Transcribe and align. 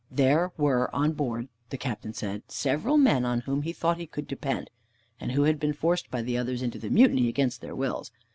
There 0.09 0.51
were 0.57 0.89
on 0.95 1.11
board, 1.11 1.47
the 1.69 1.77
Captain 1.77 2.11
said, 2.15 2.41
several 2.47 2.97
men 2.97 3.23
on 3.23 3.41
whom 3.41 3.61
he 3.61 3.71
thought 3.71 3.99
he 3.99 4.07
could 4.07 4.25
depend, 4.27 4.71
and 5.19 5.33
who 5.33 5.43
had 5.43 5.59
been 5.59 5.73
forced 5.73 6.09
by 6.09 6.23
the 6.23 6.39
others 6.39 6.63
into 6.63 6.79
the 6.79 6.89
mutiny 6.89 7.27
against 7.27 7.61
their 7.61 7.75
wills. 7.75 8.11